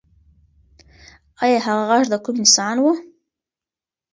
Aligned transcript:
ایا 1.43 1.59
هغه 1.67 1.83
غږ 1.89 2.03
د 2.09 2.13
کوم 2.23 2.35
انسان 2.43 2.75
و؟ 2.79 2.85